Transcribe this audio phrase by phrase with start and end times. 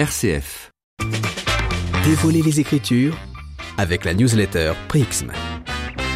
[0.00, 0.72] RCF.
[2.06, 3.18] Dévoiler les Écritures
[3.76, 5.30] avec la newsletter Prixm.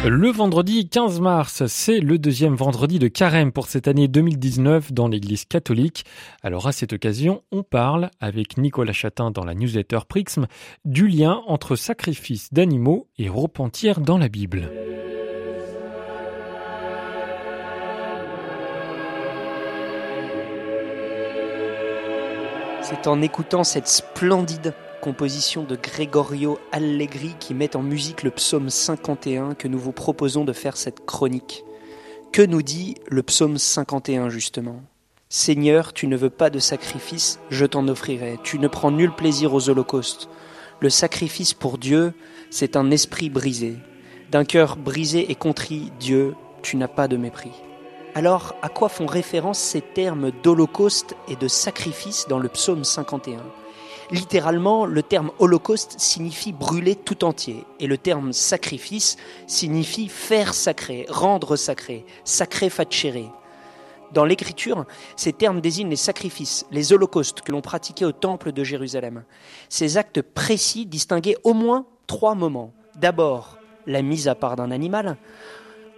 [0.03, 5.07] Le vendredi 15 mars, c'est le deuxième vendredi de carême pour cette année 2019 dans
[5.07, 6.03] l'Église catholique.
[6.41, 10.47] Alors à cette occasion, on parle avec Nicolas Chatin dans la newsletter Prixm
[10.83, 14.71] du lien entre sacrifice d'animaux et repentir dans la Bible.
[22.87, 28.69] C'est en écoutant cette splendide composition de Gregorio Allegri qui met en musique le psaume
[28.69, 31.63] 51 que nous vous proposons de faire cette chronique.
[32.31, 34.83] Que nous dit le psaume 51 justement?
[35.29, 38.37] Seigneur, tu ne veux pas de sacrifice, je t'en offrirai.
[38.43, 40.29] Tu ne prends nul plaisir aux holocaustes.
[40.79, 42.13] Le sacrifice pour Dieu,
[42.51, 43.77] c'est un esprit brisé.
[44.29, 47.63] D'un cœur brisé et contrit, Dieu, tu n'as pas de mépris.
[48.17, 53.41] Alors, à quoi font référence ces termes d'holocauste et de sacrifice dans le psaume 51
[54.09, 59.17] Littéralement, le terme holocauste signifie brûler tout entier, et le terme sacrifice
[59.47, 63.33] signifie faire sacré, rendre sacré, sacré facere.
[64.13, 64.85] Dans l'écriture,
[65.17, 69.25] ces termes désignent les sacrifices, les holocaustes que l'on pratiquait au temple de Jérusalem.
[69.67, 72.73] Ces actes précis distinguaient au moins trois moments.
[72.95, 75.17] D'abord, la mise à part d'un animal,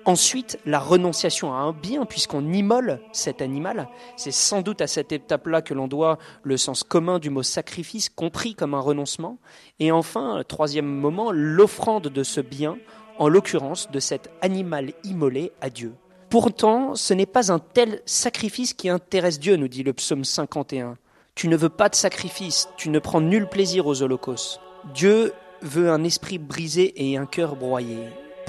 [0.08, 3.89] Ensuite, la renonciation à un bien, puisqu'on immole cet animal.
[4.16, 8.08] C'est sans doute à cette étape-là que l'on doit le sens commun du mot sacrifice,
[8.08, 9.38] compris comme un renoncement.
[9.81, 12.77] Et enfin, troisième moment, l'offrande de ce bien,
[13.19, 15.94] en l'occurrence de cet animal immolé à Dieu.
[16.30, 20.95] Pourtant, ce n'est pas un tel sacrifice qui intéresse Dieu, nous dit le psaume 51.
[21.36, 24.61] Tu ne veux pas de sacrifice, tu ne prends nul plaisir aux holocaustes.
[24.94, 28.08] Dieu veut un esprit brisé et un cœur broyé.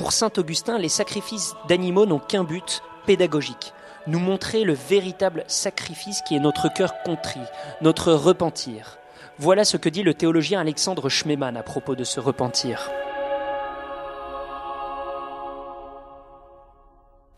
[0.08, 3.74] Pour saint Augustin, les sacrifices d'animaux n'ont qu'un but pédagogique,
[4.06, 7.42] nous montrer le véritable sacrifice qui est notre cœur contrit,
[7.82, 8.96] notre repentir.
[9.38, 12.90] Voilà ce que dit le théologien Alexandre Schmemann à propos de ce repentir.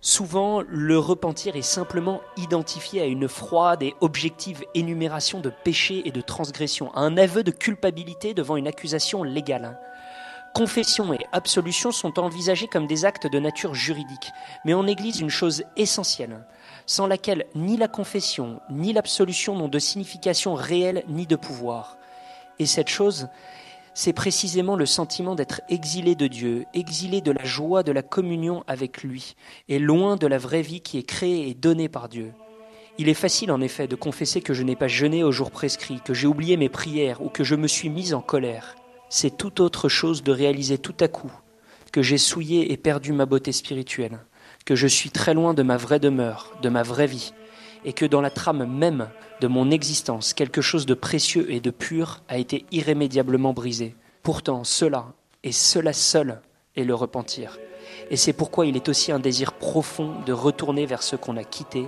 [0.00, 6.12] Souvent, le repentir est simplement identifié à une froide et objective énumération de péchés et
[6.12, 9.76] de transgressions, à un aveu de culpabilité devant une accusation légale.
[10.54, 14.32] Confession et absolution sont envisagés comme des actes de nature juridique,
[14.64, 16.44] mais on néglige une chose essentielle,
[16.86, 21.98] sans laquelle ni la confession ni l'absolution n'ont de signification réelle ni de pouvoir.
[22.58, 23.28] Et cette chose,
[23.94, 28.64] c'est précisément le sentiment d'être exilé de Dieu, exilé de la joie de la communion
[28.66, 29.36] avec lui,
[29.68, 32.32] et loin de la vraie vie qui est créée et donnée par Dieu.
[32.98, 36.00] Il est facile en effet de confesser que je n'ai pas jeûné au jour prescrit,
[36.04, 38.74] que j'ai oublié mes prières ou que je me suis mis en colère
[39.10, 41.32] c'est tout autre chose de réaliser tout à coup
[41.92, 44.20] que j'ai souillé et perdu ma beauté spirituelle,
[44.64, 47.34] que je suis très loin de ma vraie demeure, de ma vraie vie,
[47.84, 49.08] et que dans la trame même
[49.40, 53.96] de mon existence, quelque chose de précieux et de pur a été irrémédiablement brisé.
[54.22, 55.06] Pourtant, cela,
[55.42, 56.40] et cela seul,
[56.76, 57.58] est le repentir.
[58.10, 61.44] Et c'est pourquoi il est aussi un désir profond de retourner vers ce qu'on a
[61.44, 61.86] quitté,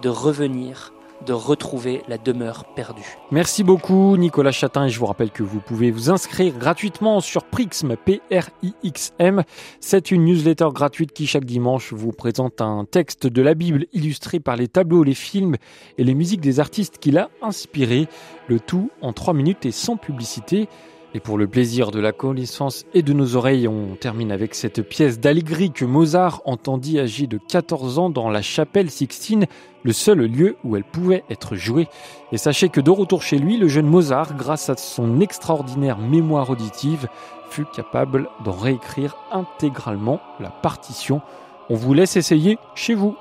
[0.00, 0.94] de revenir
[1.26, 3.16] de retrouver la demeure perdue.
[3.30, 7.44] Merci beaucoup Nicolas Chatin et je vous rappelle que vous pouvez vous inscrire gratuitement sur
[7.44, 9.42] Prixm, P-R-I-X-M.
[9.80, 14.40] C'est une newsletter gratuite qui chaque dimanche vous présente un texte de la Bible illustré
[14.40, 15.56] par les tableaux, les films
[15.98, 18.08] et les musiques des artistes qui l'a inspiré.
[18.48, 20.68] Le tout en 3 minutes et sans publicité.
[21.16, 24.82] Et pour le plaisir de la connaissance et de nos oreilles, on termine avec cette
[24.82, 29.46] pièce d'Allegri que Mozart entendit âgé de 14 ans dans la chapelle Sixtine,
[29.84, 31.86] le seul lieu où elle pouvait être jouée.
[32.32, 36.50] Et sachez que de retour chez lui, le jeune Mozart, grâce à son extraordinaire mémoire
[36.50, 37.06] auditive,
[37.48, 41.22] fut capable d'en réécrire intégralement la partition.
[41.70, 43.14] On vous laisse essayer chez vous.